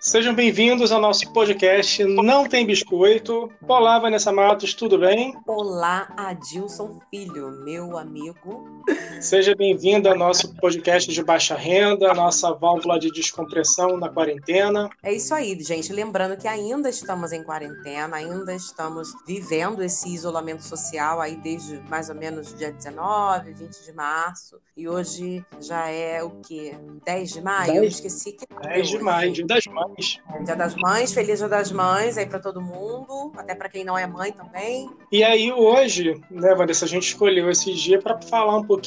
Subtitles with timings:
[0.00, 3.52] Sejam bem-vindos ao nosso podcast Não Tem Biscoito.
[3.68, 5.36] Olá, Vanessa Matos, tudo bem?
[5.46, 8.79] Olá, Adilson Filho, meu amigo.
[9.20, 14.88] Seja bem-vindo ao nosso podcast de baixa renda, nossa válvula de descompressão na quarentena.
[15.02, 15.92] É isso aí, gente.
[15.92, 22.08] Lembrando que ainda estamos em quarentena, ainda estamos vivendo esse isolamento social aí desde mais
[22.08, 24.58] ou menos dia 19, 20 de março.
[24.74, 26.74] E hoje já é o quê?
[27.04, 27.72] 10 de maio?
[27.72, 30.18] 10, Eu esqueci que 10 de maio, dia das mães.
[30.44, 33.98] Dia das Mães, feliz Dia das Mães aí para todo mundo, até para quem não
[33.98, 34.88] é mãe também.
[35.12, 38.79] E aí hoje, né, Vanessa, a gente escolheu esse dia para falar um pouquinho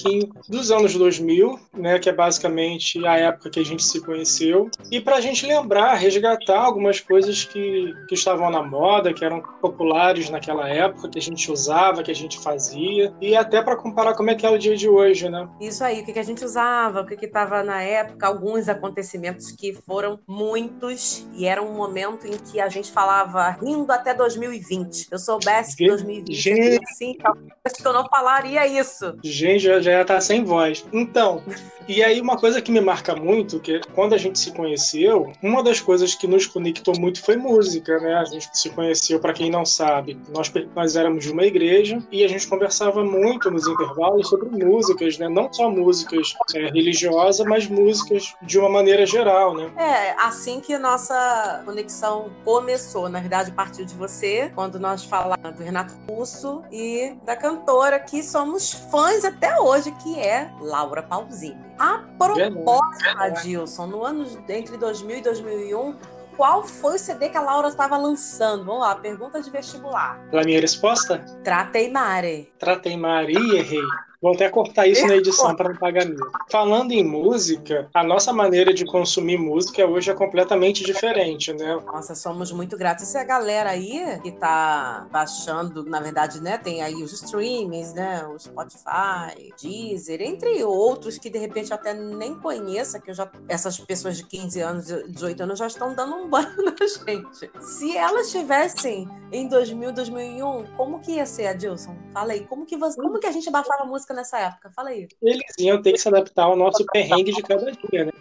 [0.47, 4.99] dos anos 2000, né, que é basicamente a época que a gente se conheceu, e
[4.99, 10.29] para a gente lembrar, resgatar algumas coisas que, que estavam na moda, que eram populares
[10.29, 14.29] naquela época, que a gente usava, que a gente fazia, e até para comparar como
[14.29, 15.47] é que é o dia de hoje, né?
[15.59, 19.51] Isso aí, o que, que a gente usava, o que estava na época, alguns acontecimentos
[19.51, 25.07] que foram muitos e era um momento em que a gente falava rindo até 2020.
[25.11, 26.83] Eu soubesse que 2020 Gente.
[26.83, 29.17] assim, talvez que eu não falaria isso.
[29.23, 30.85] Gente, já, já tá sem voz.
[30.91, 31.41] Então,
[31.87, 35.61] e aí uma coisa que me marca muito, que quando a gente se conheceu, uma
[35.61, 38.15] das coisas que nos conectou muito foi música, né?
[38.15, 42.23] A gente se conheceu, para quem não sabe, nós, nós éramos de uma igreja e
[42.23, 45.27] a gente conversava muito nos intervalos sobre músicas, né?
[45.27, 49.69] Não só músicas é, religiosas, mas músicas de uma maneira geral, né?
[49.77, 53.09] É, assim que nossa conexão começou.
[53.09, 58.23] Na verdade, partiu de você, quando nós falamos do Renato Russo e da cantora que
[58.23, 61.63] somos fãs até hoje, que é Laura Pausini.
[61.79, 65.95] A propósito, Adilson, no ano entre 2000 e 2001,
[66.35, 68.65] qual foi o CD que a Laura estava lançando?
[68.65, 70.19] Vamos lá, pergunta de vestibular.
[70.31, 71.23] A minha resposta?
[71.43, 72.51] Tratei Mare.
[72.57, 73.81] Tratei Maria, errei.
[74.23, 76.17] Vou até cortar isso na edição para não pagar mil.
[76.49, 81.77] Falando em música, a nossa maneira de consumir música hoje é completamente diferente, né?
[81.85, 83.05] Nossa, somos muito gratos.
[83.05, 88.25] Se a galera aí que tá baixando, na verdade, né, tem aí os streamings, né,
[88.25, 93.77] o Spotify, Deezer, entre outros que de repente até nem conheça, que eu já essas
[93.77, 97.51] pessoas de 15 anos, 18 anos já estão dando um banho na gente.
[97.59, 101.93] Se elas tivessem em 2000, 2001, como que ia ser, Adilson?
[102.13, 104.71] Fala aí, como que você, como que a gente baixava música nessa época?
[104.71, 105.07] Fala aí.
[105.21, 108.11] Eles iam ter que se adaptar ao nosso perrengue de cada dia, né?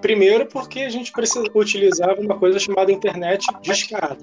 [0.00, 4.18] Primeiro porque a gente precisa, utilizava uma coisa chamada internet de escada.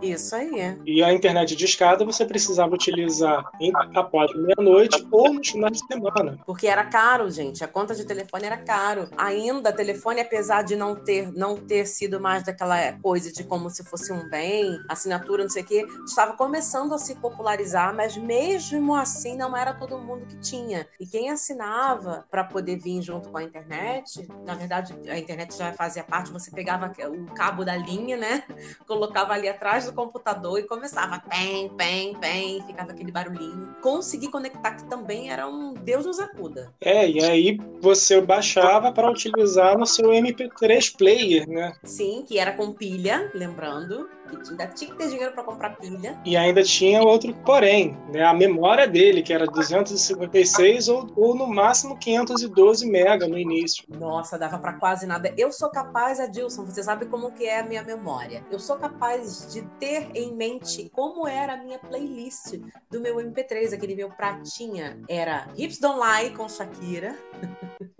[0.00, 0.78] Isso aí.
[0.86, 5.86] E a internet de escada você precisava utilizar em, após meia-noite ou nos finais de
[5.86, 6.38] semana.
[6.46, 7.62] Porque era caro, gente.
[7.62, 9.08] A conta de telefone era caro.
[9.16, 13.84] Ainda telefone, apesar de não ter, não ter sido mais daquela coisa de como se
[13.84, 18.94] fosse um bem, assinatura, não sei o quê, estava começando a se popularizar, mas mesmo
[18.94, 20.86] assim não era todo mundo que tinha.
[21.00, 25.72] E quem assinava para poder vir junto com a internet, na verdade, a internet já
[25.72, 28.42] fazia parte, você pegava o cabo da linha, né?
[28.86, 33.74] Colocava ali atrás do computador e começava pem, pem, pem, ficava aquele barulhinho.
[33.82, 36.72] Conseguir conectar que também era um Deus nos acuda.
[36.80, 41.72] É, e aí você baixava para utilizar no seu MP3 player, né?
[41.84, 46.20] Sim, que era com pilha, lembrando que ainda tinha que ter dinheiro para comprar pilha.
[46.24, 48.22] E ainda tinha outro porém, né?
[48.22, 53.84] A memória dele, que era 256 ou, ou no máximo 512 mega no início.
[53.88, 55.32] Nossa, dava para quase nada.
[55.36, 58.44] Eu sou capaz, Adilson, você sabe como que é a minha memória.
[58.50, 63.74] Eu sou capaz de ter em mente como era a minha playlist do meu MP3,
[63.74, 64.98] aquele meu pratinha.
[65.08, 67.16] Era Hips Don't Lie com Shakira.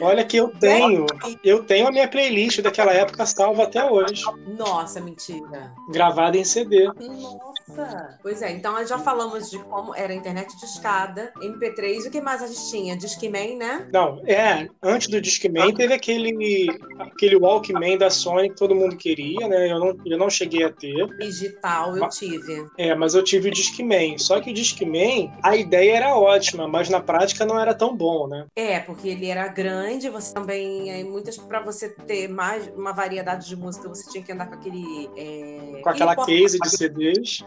[0.00, 1.06] Olha que eu tenho,
[1.42, 4.22] eu tenho a minha playlist daquela época salva até hoje.
[4.46, 5.72] Nossa, mentira.
[5.88, 6.86] Gravada em CD.
[6.86, 7.55] Nossa.
[8.22, 12.10] Pois é, então nós já falamos de como era a internet de escada, MP3, o
[12.10, 12.96] que mais a gente tinha?
[12.96, 13.88] Discman, né?
[13.92, 16.68] Não, é, antes do Discman teve aquele
[16.98, 19.70] aquele Walkman da Sony que todo mundo queria, né?
[19.70, 21.06] Eu não, eu não cheguei a ter.
[21.18, 22.66] Digital eu Mas- tive.
[22.78, 24.18] É, mas eu tive o Discman.
[24.18, 28.26] Só que o Discman, a ideia era ótima, mas na prática não era tão bom,
[28.26, 28.46] né?
[28.56, 33.48] É, porque ele era grande, você também, aí muitas para você ter mais uma variedade
[33.48, 37.38] de música, você tinha que andar com aquele é, Com aquela case de CDs.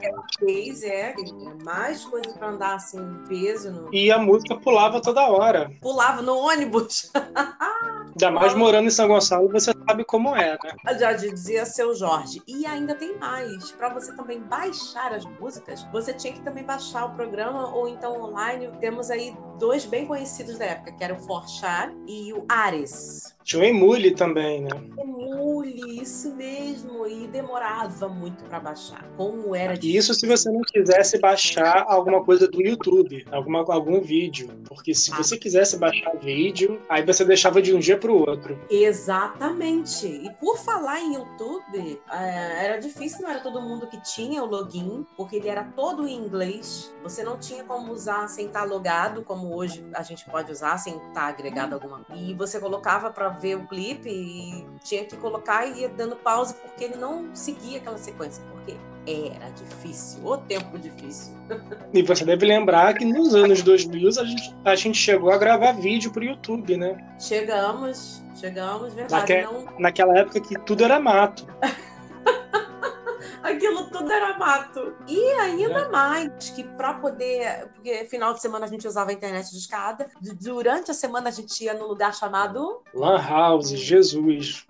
[0.83, 1.15] É, é,
[1.63, 3.93] mais coisas para andar assim, peso, no...
[3.93, 5.71] E a música pulava toda hora.
[5.81, 7.11] pulava no ônibus.
[8.09, 10.97] Ainda mais morando em São Gonçalo, você sabe como é, né?
[10.97, 12.41] Já dizia seu Jorge.
[12.47, 13.71] E ainda tem mais.
[13.71, 18.21] Para você também baixar as músicas, você tinha que também baixar o programa ou então
[18.21, 18.69] online.
[18.79, 23.37] Temos aí dois bem conhecidos da época, que era o Forchar e o Ares.
[23.49, 24.69] Tinha o Emule também, né?
[24.95, 27.07] Emule, isso mesmo.
[27.07, 29.03] E demorava muito para baixar.
[29.17, 29.99] Como era difícil.
[29.99, 34.51] Isso se você não quisesse baixar alguma coisa do YouTube, alguma, algum vídeo.
[34.67, 35.17] Porque se ah.
[35.17, 38.59] você quisesse baixar vídeo, aí você deixava de um dia para o outro.
[38.69, 40.05] Exatamente.
[40.05, 44.45] E por falar em YouTube, é, era difícil, não era todo mundo que tinha o
[44.45, 46.93] login, porque ele era todo em inglês.
[47.01, 50.95] Você não tinha como usar sem estar logado, como hoje a gente pode usar sem
[51.07, 52.05] estar agregado alguma.
[52.15, 56.53] E você colocava para ver o clipe e tinha que colocar e ia dando pausa
[56.53, 61.37] porque ele não seguia aquela sequência, porque era difícil, o tempo difícil.
[61.91, 65.71] E você deve lembrar que nos anos 2000 a gente, a gente chegou a gravar
[65.71, 66.95] vídeo pro YouTube, né?
[67.19, 69.33] Chegamos, chegamos, verdade.
[69.33, 69.79] Naque, não...
[69.79, 71.47] Naquela época que tudo era mato.
[73.49, 74.93] aquilo tudo era mato.
[75.07, 75.89] E ainda é.
[75.89, 80.07] mais que para poder, porque final de semana a gente usava a internet de escada,
[80.41, 84.65] durante a semana a gente ia num lugar chamado Lan House, Jesus.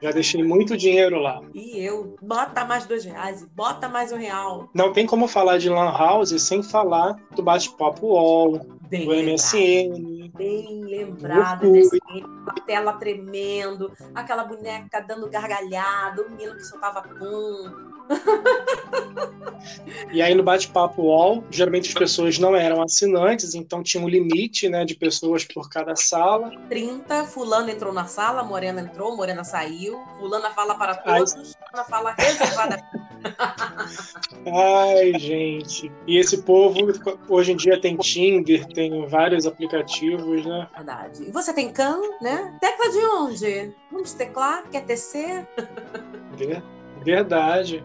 [0.00, 1.40] Já deixei muito dinheiro lá.
[1.54, 4.68] E eu, bota mais dois reais, bota mais um real.
[4.74, 8.60] Não tem como falar de Lan House sem falar do bate-papo UOL,
[8.92, 9.32] Bem do.
[9.32, 10.30] MSN.
[10.36, 11.98] Bem lembrado desse
[12.46, 17.70] a tela tremendo, aquela boneca dando gargalhada, o menino que soltava pum.
[20.12, 24.68] E aí no bate-papo UOL, geralmente as pessoas não eram assinantes, então tinha um limite
[24.68, 26.50] né, de pessoas por cada sala.
[26.68, 31.44] 30, fulano entrou na sala, morena entrou, morena saiu, fulana fala para todos, Ai.
[31.70, 32.82] fulana fala reservada.
[34.46, 35.90] Ai, gente.
[36.06, 36.78] E esse povo,
[37.28, 40.68] hoje em dia tem Tinder, tem vários aplicativos, né?
[40.74, 41.22] Verdade.
[41.22, 42.54] E você tem CAN, né?
[42.60, 43.74] Tecla de onde?
[43.90, 44.68] Onde teclar?
[44.70, 45.48] Quer tecer?
[47.02, 47.82] Verdade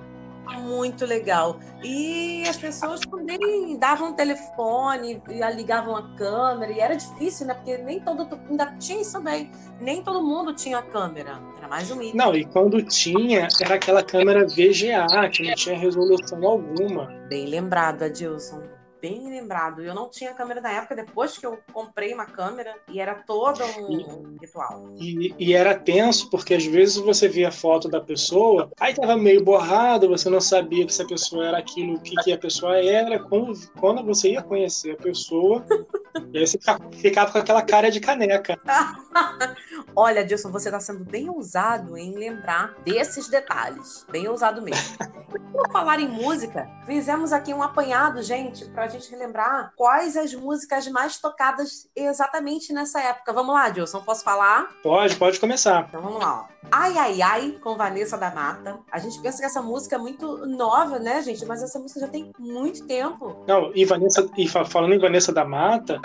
[0.55, 1.59] muito legal.
[1.83, 5.21] E as pessoas também davam telefone,
[5.55, 7.53] ligavam a câmera, e era difícil, né?
[7.53, 9.51] Porque nem todo ainda tinha isso também.
[9.79, 11.39] Nem todo mundo tinha câmera.
[11.57, 12.15] Era mais humilde.
[12.15, 17.07] Não, e quando tinha, era aquela câmera VGA, que não tinha resolução alguma.
[17.27, 19.81] Bem lembrado, Adilson bem lembrado.
[19.81, 23.63] Eu não tinha câmera na época, depois que eu comprei uma câmera, e era todo
[23.63, 24.89] um e, ritual.
[24.95, 29.15] E, e, era tenso, porque às vezes você via a foto da pessoa, aí tava
[29.15, 32.77] meio borrado, você não sabia que se a pessoa era aquilo, que, que a pessoa
[32.77, 33.19] era.
[33.19, 35.65] Quando, quando você ia conhecer a pessoa,
[36.33, 36.57] e aí você
[36.93, 38.59] ficava com aquela cara de caneca.
[39.95, 44.05] Olha, Dilson, você está sendo bem ousado em lembrar desses detalhes.
[44.11, 44.97] Bem ousado mesmo.
[45.51, 50.33] Por falar em música, fizemos aqui um apanhado, gente, para a gente relembrar quais as
[50.33, 53.33] músicas mais tocadas exatamente nessa época.
[53.33, 54.69] Vamos lá, Dilson, posso falar?
[54.81, 55.85] Pode, pode começar.
[55.87, 56.47] Então vamos lá.
[56.71, 58.79] Ai, ai, ai, com Vanessa da Mata.
[58.91, 61.45] A gente pensa que essa música é muito nova, né, gente?
[61.45, 63.43] Mas essa música já tem muito tempo.
[63.47, 66.01] Não, e Vanessa, e falando em Vanessa da Mata,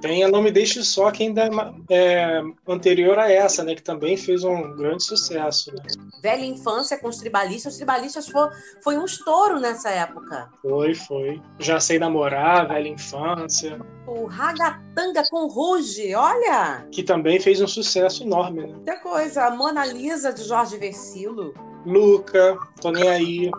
[0.00, 1.48] tem a Nome Deixe Só, que ainda
[1.90, 3.74] é anterior a essa, né?
[3.74, 5.72] Que também fez um grande sucesso.
[5.74, 5.82] Né?
[6.22, 7.72] Velha infância com os tribalistas.
[7.72, 8.48] Os tribalistas foi,
[8.82, 10.50] foi um estouro nessa época.
[10.62, 11.40] Foi, foi.
[11.58, 13.78] Já sei namorar, velha infância.
[14.06, 16.86] O Ragatanga com Ruge, olha!
[16.92, 18.74] Que também fez um sucesso enorme, né?
[18.76, 21.54] Outra coisa, a Mona Lisa de Jorge Versilo.
[21.84, 23.50] Luca, tô nem aí.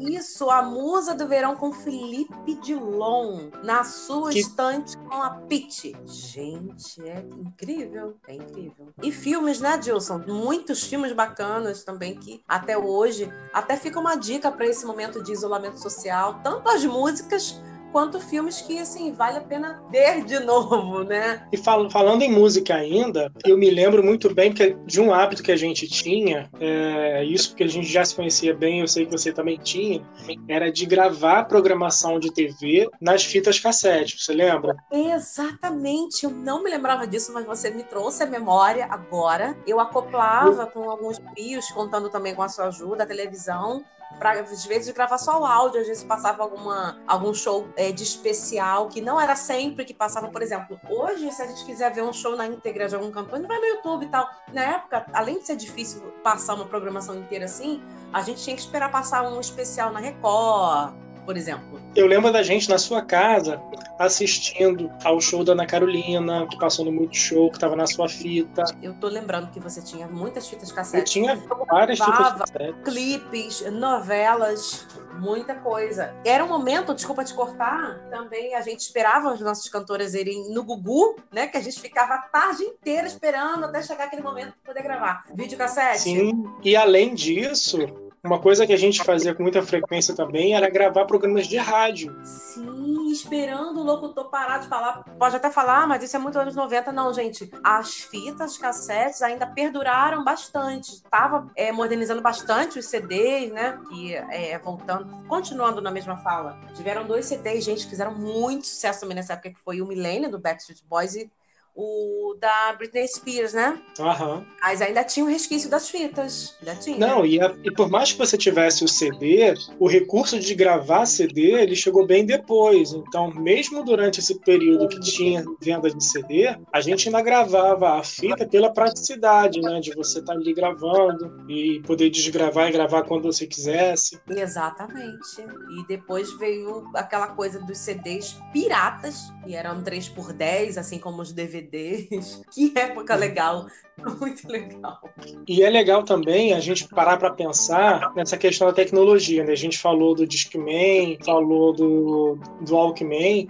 [0.00, 4.40] Isso, a musa do verão com Felipe Dilon na sua que...
[4.40, 5.96] estante com a Pete.
[6.04, 8.92] Gente, é incrível, é incrível.
[9.02, 10.18] E filmes, né, Dilson?
[10.26, 15.32] Muitos filmes bacanas também que até hoje até fica uma dica para esse momento de
[15.32, 17.60] isolamento social, tanto as músicas
[17.96, 21.48] quanto filmes que, assim, vale a pena ver de novo, né?
[21.50, 25.42] E fal falando em música ainda, eu me lembro muito bem que, de um hábito
[25.42, 29.06] que a gente tinha, é, isso porque a gente já se conhecia bem, eu sei
[29.06, 30.06] que você também tinha,
[30.46, 34.76] era de gravar programação de TV nas fitas cassete, você lembra?
[34.92, 39.56] Exatamente, eu não me lembrava disso, mas você me trouxe a memória agora.
[39.66, 43.82] Eu acoplava com alguns fios, contando também com a sua ajuda, a televisão,
[44.18, 48.02] para às vezes gravar só o áudio, às vezes passava alguma, algum show é, de
[48.02, 52.02] especial, que não era sempre que passava, por exemplo, hoje, se a gente quiser ver
[52.02, 54.28] um show na íntegra de algum cantor, vai no YouTube e tal.
[54.52, 57.82] Na época, além de ser difícil passar uma programação inteira assim,
[58.12, 60.94] a gente tinha que esperar passar um especial na Record,
[61.26, 61.80] por exemplo.
[61.94, 63.60] Eu lembro da gente na sua casa
[63.98, 68.62] assistindo ao show da Ana Carolina, que passou no Multishow, que estava na sua fita.
[68.80, 70.98] Eu tô lembrando que você tinha muitas fitas cassete.
[70.98, 72.74] Eu tinha várias fitas cassete.
[72.84, 74.86] Clipes, novelas,
[75.18, 76.14] muita coisa.
[76.24, 80.62] Era um momento, desculpa te cortar, também a gente esperava os nossos cantores irem no
[80.62, 81.46] Gugu, né?
[81.46, 85.24] Que a gente ficava a tarde inteira esperando até chegar aquele momento para poder gravar.
[85.34, 86.00] Vídeo cassete.
[86.00, 90.68] Sim, e além disso, Uma coisa que a gente fazia com muita frequência também era
[90.68, 92.18] gravar programas de rádio.
[92.24, 95.04] Sim, esperando o locutor parar de falar.
[95.16, 96.90] Pode até falar, ah, mas isso é muito anos 90.
[96.90, 97.48] Não, gente.
[97.62, 100.94] As fitas cassetes ainda perduraram bastante.
[100.94, 103.78] Estava é, modernizando bastante os CDs, né?
[103.88, 106.58] Que, é, voltando, continuando na mesma fala.
[106.74, 110.30] Tiveram dois CDs, gente, que fizeram muito sucesso também nessa época, que foi o Millennium,
[110.30, 111.30] do Backstreet Boys, e
[111.76, 113.78] o da Britney Spears, né?
[114.00, 114.44] Aham.
[114.62, 116.56] Mas ainda tinha o resquício das fitas.
[116.60, 116.96] Ainda tinha.
[116.98, 121.04] Não, e, a- e por mais que você tivesse o CD, o recurso de gravar
[121.06, 122.92] CD, ele chegou bem depois.
[122.92, 128.02] Então, mesmo durante esse período que tinha venda de CD, a gente ainda gravava a
[128.02, 129.78] fita pela praticidade, né?
[129.80, 134.18] De você estar ali gravando e poder desgravar e gravar quando você quisesse.
[134.28, 135.40] Exatamente.
[135.70, 141.65] E depois veio aquela coisa dos CDs piratas, que eram 3x10, assim como os DVDs.
[142.52, 143.66] Que época legal.
[144.20, 145.00] Muito legal.
[145.48, 149.52] E é legal também a gente parar para pensar nessa questão da tecnologia, né?
[149.52, 153.48] A gente falou do Discman, falou do, do Walkman,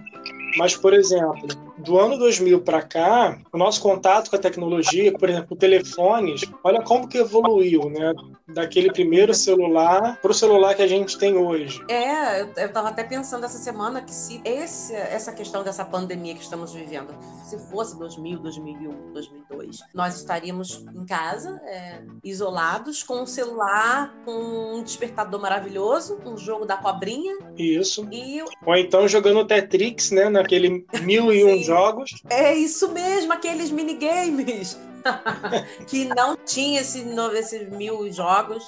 [0.57, 5.29] mas, por exemplo, do ano 2000 para cá, o nosso contato com a tecnologia, por
[5.29, 8.13] exemplo, telefones, olha como que evoluiu, né?
[8.47, 11.81] Daquele primeiro celular para o celular que a gente tem hoje.
[11.89, 16.33] É, eu, eu tava até pensando essa semana que se esse, essa questão dessa pandemia
[16.33, 17.13] que estamos vivendo,
[17.43, 24.75] se fosse 2000, 2001, 2002, nós estaríamos em casa, é, isolados, com um celular, com
[24.75, 28.07] um despertador maravilhoso, um jogo da cobrinha Isso.
[28.11, 30.29] e Ou então jogando Tetrix, né?
[30.29, 31.63] Naquele mil e um Sim.
[31.77, 32.21] Jogos.
[32.29, 34.79] É isso mesmo, aqueles minigames.
[35.87, 37.05] que não tinha esse,
[37.35, 38.65] esses mil jogos.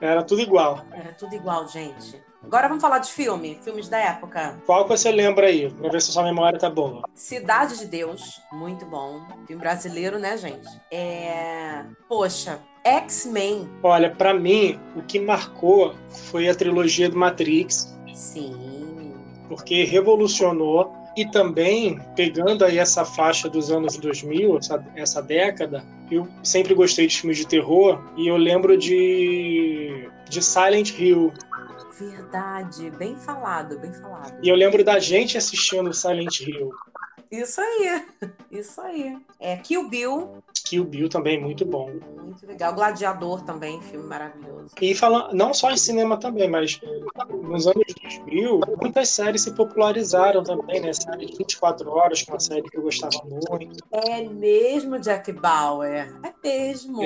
[0.00, 0.84] Era tudo igual.
[0.92, 2.22] Era tudo igual, gente.
[2.42, 4.56] Agora vamos falar de filme, filmes da época.
[4.64, 5.70] Qual que você lembra aí?
[5.70, 7.02] Pra ver se a sua memória tá boa.
[7.14, 9.20] Cidade de Deus, muito bom.
[9.46, 10.68] Filme brasileiro, né, gente?
[10.90, 11.84] É.
[12.08, 13.68] Poxa, X-Men.
[13.82, 15.94] Olha, pra mim, o que marcou
[16.30, 19.12] foi a trilogia do Matrix, Sim.
[19.48, 26.28] porque revolucionou e também pegando aí essa faixa dos anos 2000, essa, essa década, eu
[26.44, 31.32] sempre gostei de filmes de terror e eu lembro de de Silent Hill
[31.98, 34.38] Verdade, bem falado, bem falado.
[34.40, 36.70] e eu lembro da gente assistindo Silent Hill.
[37.30, 38.04] Isso aí,
[38.52, 39.18] isso aí.
[39.40, 41.90] É Kill Bill, Kill Bill também muito bom.
[42.38, 42.74] muito legal.
[42.74, 44.74] Gladiador também, filme maravilhoso.
[44.80, 46.80] E falando não só em cinema também, mas
[47.42, 50.92] nos anos 2000, muitas séries se popularizaram também, né?
[50.92, 53.84] Série de 24 horas, que é uma série que eu gostava muito.
[53.90, 56.14] É mesmo Jack Bauer.
[56.22, 57.02] É mesmo.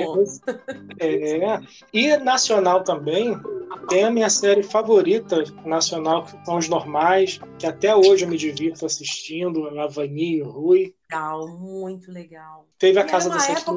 [0.99, 1.61] É.
[1.93, 3.39] E nacional também,
[3.87, 8.37] tem a minha série favorita nacional, que são os normais, que até hoje eu me
[8.37, 10.93] divirto assistindo, a Vani e o Rui.
[11.09, 12.65] Legal, muito legal.
[12.79, 13.73] Teve a E Casa do época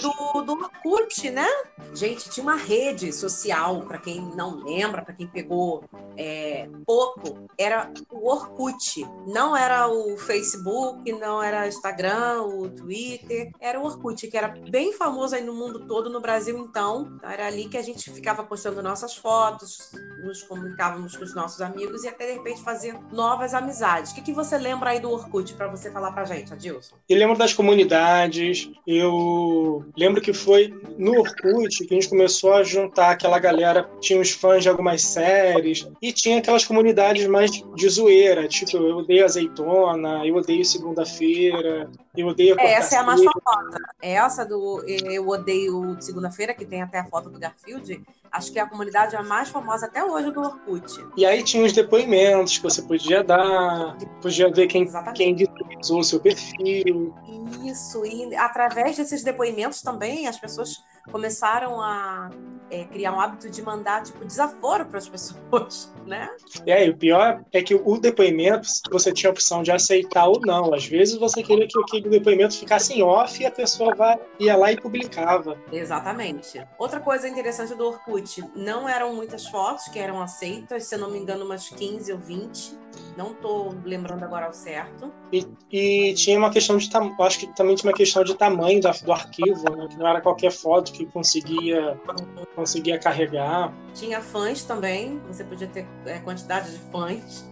[0.00, 1.46] do, do Orkut, né?
[1.94, 5.84] Gente, tinha uma rede social, para quem não lembra, para quem pegou
[6.16, 9.06] é, pouco, era o Orkut.
[9.26, 14.48] Não era o Facebook, não era o Instagram, o Twitter, era o Orkut, que era
[14.48, 17.18] bem famoso aí no mundo todo, no Brasil então.
[17.22, 19.92] Era ali que a gente ficava postando nossas fotos,
[20.24, 24.12] nos comunicávamos com os nossos amigos e até de repente fazer novas amizades.
[24.12, 26.96] O que, que você lembra aí do Orkut para você falar pra gente, Adilson?
[27.08, 32.62] Eu lembro das comunidades, eu lembro que foi no Orkut que a gente começou a
[32.62, 37.88] juntar aquela galera, tinha os fãs de algumas séries, e tinha aquelas comunidades mais de
[37.88, 43.78] zoeira, tipo, eu odeio azeitona, eu odeio segunda-feira, eu odeio Essa é a mais famosa.
[44.00, 48.58] Essa do Eu Odeio de Segunda-feira, que tem até a foto do Garfield, acho que
[48.58, 51.06] é a comunidade a mais famosa até hoje do Orkut.
[51.16, 55.16] E aí tinha os depoimentos que você podia dar, podia ver quem, Exatamente.
[55.16, 57.14] quem visualizou o seu perfil.
[57.64, 62.30] Isso, e através desses depoimentos também as pessoas começaram a
[62.72, 66.28] é, criar um hábito de mandar tipo desaforo para as pessoas, né?
[66.64, 70.40] E aí, o pior é que o depoimento, você tinha a opção de aceitar ou
[70.40, 70.72] não.
[70.72, 74.56] Às vezes você queria que aquele depoimento ficasse em off e a pessoa vai, ia
[74.56, 75.56] lá e publicava.
[75.70, 76.64] Exatamente.
[76.78, 81.10] Outra coisa interessante do Orkut, não eram muitas fotos que eram aceitas, se eu não
[81.10, 82.80] me engano, umas 15 ou 20.
[83.16, 85.12] Não tô lembrando agora ao certo.
[85.32, 88.80] E, e tinha uma questão de tamanho, acho que também tinha uma questão de tamanho
[88.80, 89.86] da- do arquivo, né?
[89.88, 91.98] que não era qualquer foto que conseguia,
[92.54, 93.72] conseguia carregar.
[93.94, 97.48] Tinha fãs também, você podia ter é, quantidade de fãs.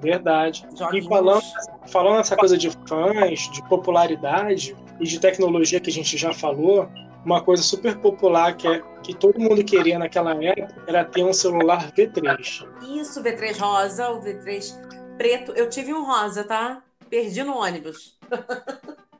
[0.00, 0.66] Verdade.
[0.76, 1.06] Joguinhos.
[1.06, 1.42] E falando,
[1.88, 6.88] falando essa coisa de fãs, de popularidade e de tecnologia que a gente já falou,
[7.24, 11.32] uma coisa super popular que, é, que todo mundo queria naquela época era ter um
[11.32, 12.66] celular V3.
[13.00, 15.52] Isso, o V3 rosa, o V3 preto.
[15.52, 16.82] Eu tive um rosa, tá?
[17.08, 18.18] Perdi no ônibus.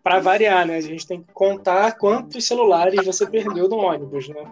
[0.03, 0.77] Para variar, né?
[0.77, 4.43] A gente tem que contar quantos celulares você perdeu no ônibus, né?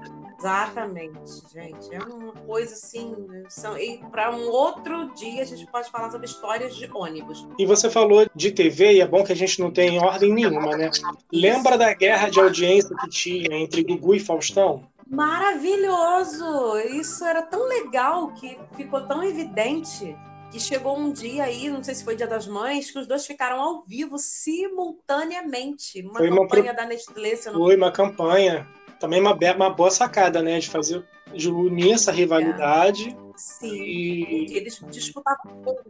[0.41, 1.95] Exatamente, gente.
[1.95, 3.15] É uma coisa assim.
[3.49, 3.77] São...
[3.77, 7.47] E para um outro dia a gente pode falar sobre histórias de ônibus.
[7.59, 10.77] E você falou de TV, e é bom que a gente não tem ordem nenhuma,
[10.77, 10.91] né?
[11.31, 14.89] Lembra da guerra de audiência que tinha entre Gugu e Faustão?
[15.07, 16.79] Maravilhoso!
[16.89, 20.17] Isso era tão legal que ficou tão evidente
[20.51, 23.25] que chegou um dia aí, não sei se foi Dia das Mães, que os dois
[23.25, 26.03] ficaram ao vivo simultaneamente.
[26.03, 26.75] Uma foi campanha uma...
[26.75, 28.67] da Nestlé, se eu não Foi uma campanha.
[29.01, 30.61] Também uma, uma boa sacada, né?
[30.61, 31.05] De fazer
[31.35, 33.17] de unir essa rivalidade.
[33.17, 33.31] É.
[33.37, 34.55] Sim, e...
[34.55, 35.83] eles disputavam tudo.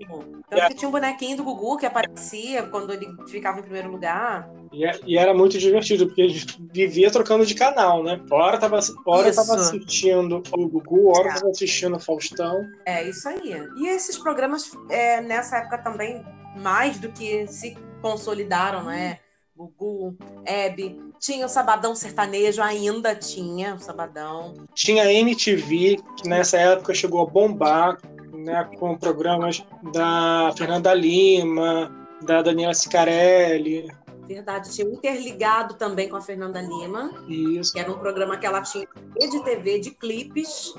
[0.49, 0.69] Tanto é.
[0.69, 4.49] que tinha um bonequinho do Gugu que aparecia quando ele ficava em primeiro lugar.
[4.73, 8.21] E, é, e era muito divertido, porque a gente vivia trocando de canal, né?
[8.31, 11.35] Hora tava, hora tava assistindo o Gugu, hora é.
[11.35, 12.64] tava assistindo o Faustão.
[12.87, 13.52] É, isso aí.
[13.79, 16.25] E esses programas, é, nessa época também,
[16.57, 19.19] mais do que se consolidaram, né?
[19.57, 24.55] Gugu, Hebe, tinha o Sabadão Sertanejo, ainda tinha o Sabadão.
[24.75, 27.99] Tinha a MTV, que nessa época chegou a bombar,
[28.33, 29.62] né, com programas
[29.93, 33.93] da Fernanda Lima, da Daniela Sicarelli.
[34.27, 37.11] Verdade, tinha interligado também com a Fernanda Lima.
[37.29, 37.73] Isso.
[37.73, 38.87] Que era um programa que ela tinha
[39.19, 40.73] de TV, de clipes.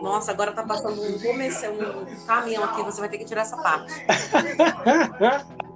[0.00, 3.92] Nossa, agora tá passando um, um caminhão aqui, você vai ter que tirar essa parte.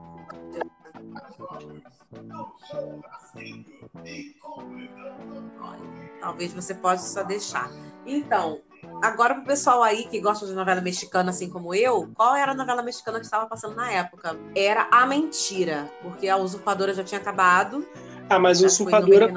[6.20, 7.70] talvez você possa deixar.
[8.06, 8.60] Então,
[9.02, 12.54] agora pro pessoal aí que gosta de novela mexicana assim como eu, qual era a
[12.54, 14.36] novela mexicana que estava passando na época?
[14.54, 17.86] Era A Mentira, porque a Usurpadora já tinha acabado.
[18.28, 19.32] Ah, mas a Usurpadora,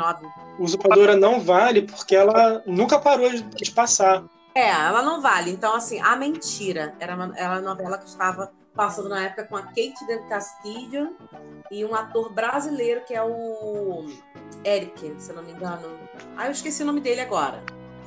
[0.60, 4.24] Usurpadora não vale porque ela nunca parou de passar.
[4.56, 5.50] É, ela não vale.
[5.50, 9.56] Então, assim, A Mentira era uma, era uma novela que estava passando na época com
[9.56, 11.16] a Kate del Castillo
[11.70, 14.06] e um ator brasileiro que é o
[14.66, 15.88] Eric, se eu não me engano.
[16.38, 17.64] Ah, eu esqueci o nome dele agora.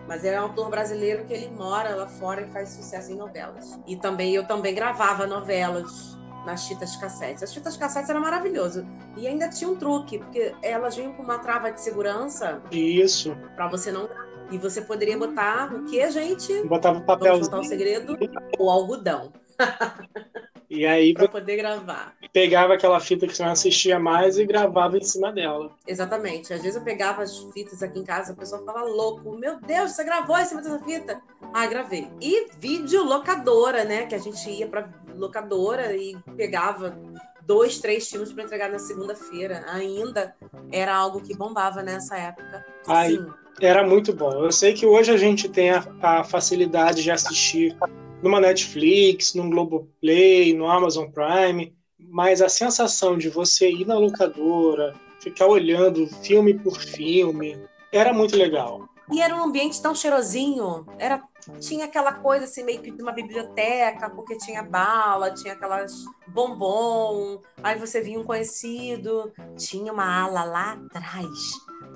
[0.06, 3.16] Mas ele é um ator brasileiro que ele mora lá fora e faz sucesso em
[3.16, 3.78] novelas.
[3.86, 7.42] E também eu também gravava novelas nas fitas cassetes.
[7.42, 8.86] As fitas cassetes eram maravilhoso.
[9.16, 12.62] E ainda tinha um truque, porque elas vinham com uma trava de segurança.
[12.70, 13.36] Isso.
[13.56, 14.08] Para você não
[14.48, 16.62] e você poderia botar o que, gente?
[16.68, 17.32] Botava papel.
[17.32, 18.16] Vamos botar o segredo?
[18.60, 19.32] O algodão.
[20.68, 22.14] E aí para poder gravar.
[22.32, 25.70] Pegava aquela fita que você não assistia mais e gravava em cima dela.
[25.86, 26.52] Exatamente.
[26.52, 29.36] Às vezes eu pegava as fitas aqui em casa, o pessoal ficava louco.
[29.36, 31.20] Meu Deus, você gravou em cima dessa fita?
[31.52, 32.08] Ah, gravei.
[32.20, 34.06] E vídeo locadora, né?
[34.06, 36.98] Que a gente ia para locadora e pegava
[37.42, 39.64] dois, três filmes para entregar na segunda-feira.
[39.68, 40.34] Ainda
[40.72, 42.64] era algo que bombava nessa época.
[42.86, 43.26] Ai, Sim.
[43.60, 44.32] Era muito bom.
[44.44, 47.74] Eu sei que hoje a gente tem a, a facilidade de assistir
[48.22, 54.94] numa Netflix, num Globoplay, no Amazon Prime, mas a sensação de você ir na locadora,
[55.20, 57.58] ficar olhando filme por filme,
[57.92, 58.88] era muito legal.
[59.10, 61.22] E era um ambiente tão cheirosinho, era
[61.60, 67.40] tinha aquela coisa assim meio que de uma biblioteca, porque tinha bala, tinha aquelas bombom,
[67.62, 71.28] aí você via um conhecido, tinha uma ala lá atrás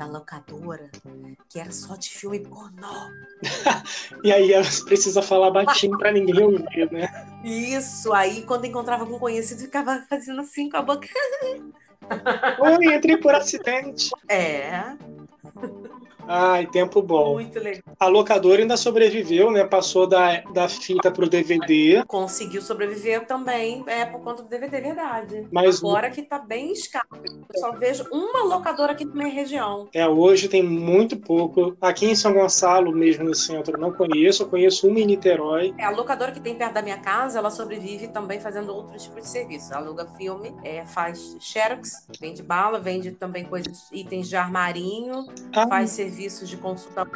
[0.01, 0.91] da locadora
[1.47, 3.11] que era só de filme pornô.
[4.25, 4.51] e aí
[4.87, 7.07] precisa falar baixinho para ninguém ouvir, né?
[7.45, 11.07] Isso, aí quando encontrava algum conhecido ficava fazendo assim com a boca.
[12.61, 14.09] Oi, entrei por acidente.
[14.27, 14.97] É.
[16.27, 17.35] Ai, tempo bom.
[17.35, 17.83] Muito legal.
[17.99, 19.65] A locadora ainda sobreviveu, né?
[19.65, 22.05] Passou da, da fita pro DVD.
[22.07, 25.47] Conseguiu sobreviver também, é por conta do DVD, verdade.
[25.51, 27.07] Mas agora que tá bem escasso.
[27.53, 29.89] Eu só vejo uma locadora aqui na minha região.
[29.93, 31.77] É, hoje tem muito pouco.
[31.81, 34.45] Aqui em São Gonçalo, mesmo no centro, não conheço.
[34.45, 35.75] Eu conheço uma em Niterói.
[35.77, 39.23] É, a locadora que tem perto da minha casa, ela sobrevive também fazendo outros tipos
[39.23, 39.75] de serviço.
[39.75, 45.67] Aluga filme, é, faz xerox, vende bala, vende também coisas, itens de armarinho, ah.
[45.67, 47.09] faz serviço serviços de consulta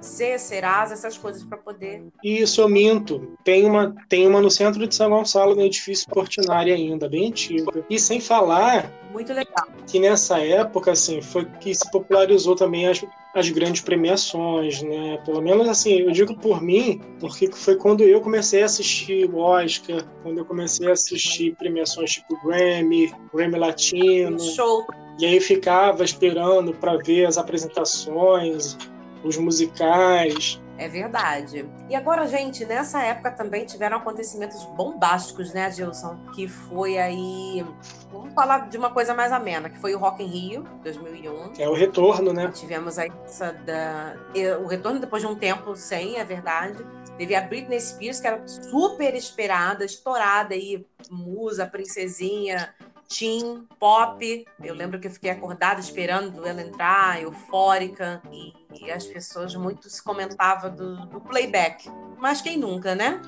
[0.00, 2.02] C, Serasa, essas coisas para poder.
[2.24, 3.36] Isso, eu minto.
[3.44, 7.84] Tem uma, tem uma no centro de São Gonçalo, no edifício Portinari ainda, bem antiga.
[7.88, 8.90] E sem falar.
[9.12, 9.68] Muito legal.
[9.86, 15.18] Que nessa época, assim, foi que se popularizou também as, as grandes premiações, né?
[15.26, 19.36] Pelo menos assim, eu digo por mim, porque foi quando eu comecei a assistir o
[19.36, 24.40] Oscar, quando eu comecei a assistir premiações tipo Grammy, Grammy Latino.
[24.40, 24.86] Show.
[25.20, 28.76] E aí ficava esperando para ver as apresentações,
[29.22, 30.58] os musicais.
[30.78, 31.68] É verdade.
[31.90, 36.16] E agora, gente, nessa época também tiveram acontecimentos bombásticos, né, Gilson?
[36.34, 37.62] Que foi aí.
[38.10, 41.52] Vamos falar de uma coisa mais amena, que foi o Rock in Rio, 2001.
[41.58, 42.50] É o retorno, né?
[42.54, 44.16] Tivemos aí essa da...
[44.62, 46.82] o retorno depois de um tempo sem, é verdade.
[47.18, 52.74] Teve a Britney Spears, que era super esperada, estourada aí, musa, princesinha,
[53.10, 54.46] teen, pop.
[54.62, 59.90] Eu lembro que eu fiquei acordada esperando ela entrar, eufórica, e, e as pessoas muito
[59.90, 61.90] se comentavam do, do playback.
[62.18, 63.20] Mas quem nunca, né?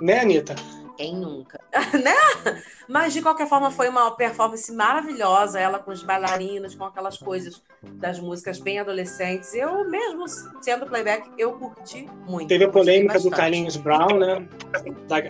[0.00, 0.54] Né, Anitta?
[0.96, 1.60] Quem nunca?
[2.04, 2.62] né?
[2.88, 7.60] Mas de qualquer forma foi uma performance maravilhosa, ela com os bailarinos, com aquelas coisas
[7.82, 9.52] das músicas bem adolescentes.
[9.54, 10.24] Eu mesmo
[10.60, 12.46] sendo playback, eu curti muito.
[12.46, 14.48] Teve a polêmica do Carlinhos Brown, né?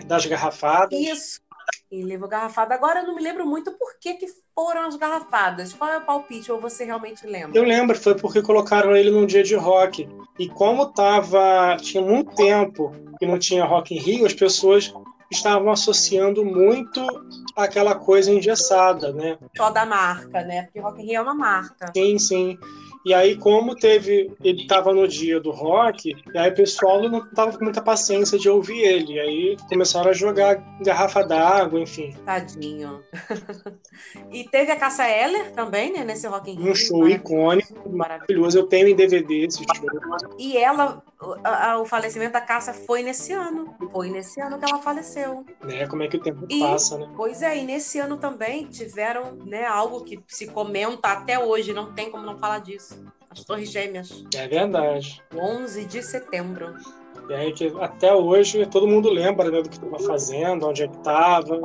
[0.05, 0.99] das garrafadas.
[0.99, 1.44] Isso.
[1.91, 2.73] E levou garrafada.
[2.75, 5.73] Agora eu não me lembro muito por que, que foram as garrafadas.
[5.73, 6.51] Qual é o palpite?
[6.51, 7.57] Ou você realmente lembra?
[7.57, 10.07] Eu lembro, foi porque colocaram ele num dia de rock.
[10.39, 11.77] E como tava.
[11.79, 14.93] Tinha muito tempo que não tinha Rock in Rio, as pessoas
[15.31, 17.01] estavam associando muito
[17.55, 19.37] aquela coisa engessada, né?
[19.55, 20.63] Só da marca, né?
[20.63, 21.91] Porque Rock in Rio é uma marca.
[21.95, 22.57] Sim, sim.
[23.05, 27.19] E aí, como teve, ele estava no dia do rock, e aí o pessoal não
[27.19, 29.13] estava com muita paciência de ouvir ele.
[29.13, 32.15] E aí começaram a jogar garrafa d'água, enfim.
[32.25, 33.03] Tadinho.
[34.33, 36.71] e teve a Cassa Eller também, né, nesse Rock in Rio.
[36.71, 38.57] Um show icônico, maravilhoso.
[38.57, 40.35] Eu tenho em DVD esse show.
[40.39, 41.03] E ela,
[41.43, 43.75] a, a, o falecimento da Cassa foi nesse ano.
[43.91, 45.45] Foi nesse ano que ela faleceu.
[45.63, 47.11] Né, como é que o tempo e, passa, né?
[47.15, 51.93] Pois é, e nesse ano também tiveram, né, algo que se comenta até hoje, não
[51.93, 53.03] tem como não falar disso
[53.35, 54.23] as Torres Gêmeas.
[54.33, 55.21] É verdade.
[55.33, 56.73] 11 de setembro.
[57.29, 60.87] E aí que até hoje todo mundo lembra né, do que estava fazendo, onde é
[60.87, 61.59] que estava.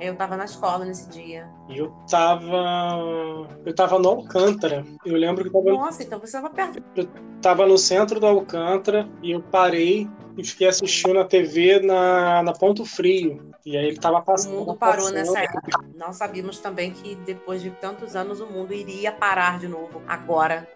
[0.00, 1.48] Eu estava na escola nesse dia.
[1.68, 4.84] E eu estava eu tava no Alcântara.
[5.04, 6.82] Eu lembro que tava Nossa, então você estava perto.
[6.94, 12.42] Eu estava no centro do Alcântara e eu parei e fiquei assistindo na TV na,
[12.42, 13.50] na Ponto Frio.
[13.64, 14.54] E aí ele estava passando.
[14.54, 15.14] O mundo parou passando.
[15.14, 15.84] nessa época.
[15.96, 20.02] Nós sabíamos também que depois de tantos anos o mundo iria parar de novo.
[20.06, 20.68] Agora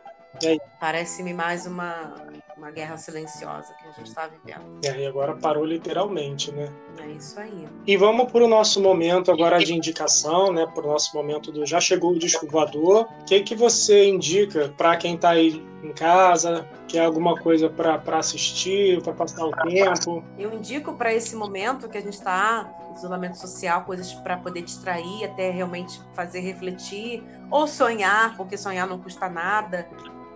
[0.79, 2.14] Parece-me mais uma,
[2.57, 4.81] uma guerra silenciosa que a gente está vivendo.
[4.85, 6.73] É, e agora parou literalmente, né?
[6.99, 7.69] É isso aí.
[7.87, 10.66] E vamos para o nosso momento agora de indicação, né?
[10.66, 13.09] Para o nosso momento do Já Chegou o Disco Voador.
[13.21, 18.19] O que, que você indica para quem está aí em casa, quer alguma coisa para
[18.19, 20.23] assistir, para passar o tempo?
[20.38, 25.25] Eu indico para esse momento que a gente está isolamento social, coisas para poder distrair,
[25.25, 29.88] até realmente fazer refletir ou sonhar, porque sonhar não custa nada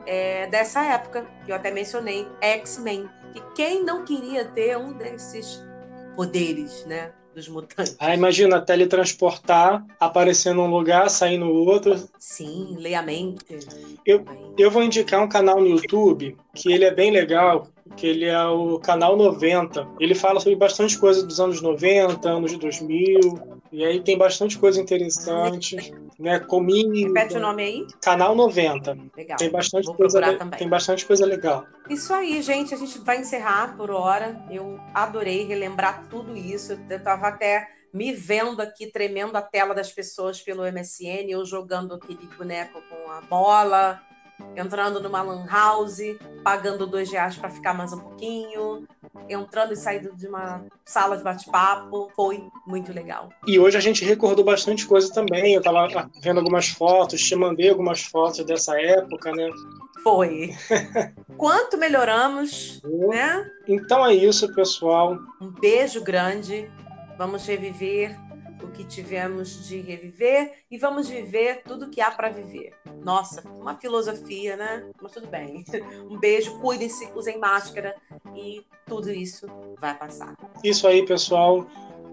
[0.06, 3.08] é, dessa época, que eu até mencionei, X-Men.
[3.34, 5.62] E quem não queria ter um desses
[6.14, 7.12] poderes, né?
[7.34, 7.96] Dos mutantes.
[7.98, 12.00] Ah, imagina, teletransportar, aparecer num lugar, sair no outro.
[12.16, 13.44] Sim, ler a mente.
[14.06, 14.24] Eu,
[14.56, 18.46] eu vou indicar um canal no YouTube que ele é bem legal, que ele é
[18.46, 19.88] o canal 90.
[19.98, 24.56] Ele fala sobre bastante coisa dos anos 90, anos de 2000, e aí tem bastante
[24.56, 26.38] coisa interessante, né?
[26.38, 27.08] Comida.
[27.08, 27.86] Repete o nome aí?
[28.00, 28.96] Canal 90.
[29.16, 29.36] Legal.
[29.36, 30.36] Tem bastante Vou coisa le...
[30.36, 30.56] também.
[30.56, 31.66] tem bastante coisa legal.
[31.90, 34.40] Isso aí, gente, a gente vai encerrar por hora.
[34.48, 36.78] Eu adorei relembrar tudo isso.
[36.88, 41.94] Eu tava até me vendo aqui tremendo a tela das pessoas pelo MSN, eu jogando
[41.94, 44.00] aquele boneco com a bola,
[44.54, 45.98] entrando numa lan house,
[46.44, 48.86] pagando dois reais para ficar mais um pouquinho,
[49.28, 52.10] entrando e saindo de uma sala de bate-papo.
[52.14, 53.30] Foi muito legal.
[53.46, 55.54] E hoje a gente recordou bastante coisa também.
[55.54, 59.48] Eu estava vendo algumas fotos, te mandei algumas fotos dessa época, né?
[60.02, 60.54] Foi.
[61.36, 63.50] Quanto melhoramos, né?
[63.66, 65.18] Então é isso, pessoal.
[65.40, 66.70] Um beijo grande.
[67.16, 68.23] Vamos reviver
[68.74, 72.74] que tivemos de reviver e vamos viver tudo que há para viver.
[73.02, 74.90] Nossa, uma filosofia, né?
[75.00, 75.64] Mas tudo bem.
[76.10, 77.94] Um beijo, cuidem-se, usem máscara
[78.34, 79.46] e tudo isso
[79.80, 80.36] vai passar.
[80.62, 81.66] Isso aí, pessoal.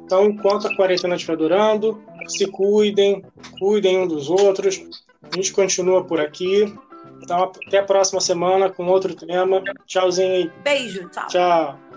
[0.06, 3.24] Então, enquanto a quarentena estiver durando, se cuidem,
[3.60, 5.04] cuidem um dos outros.
[5.22, 6.74] A gente continua por aqui.
[7.22, 9.62] Então, até a próxima semana com outro tema.
[9.86, 10.52] Tchauzinho aí.
[10.64, 11.28] Beijo, tchau.
[11.28, 11.91] Tchau.